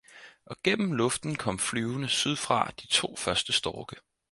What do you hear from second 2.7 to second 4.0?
de to første storke.